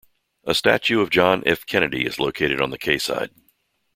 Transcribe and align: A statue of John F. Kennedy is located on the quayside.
A 0.45 0.55
statue 0.55 0.99
of 1.01 1.11
John 1.11 1.43
F. 1.45 1.63
Kennedy 1.67 2.07
is 2.07 2.17
located 2.17 2.59
on 2.59 2.71
the 2.71 2.79
quayside. 2.79 3.29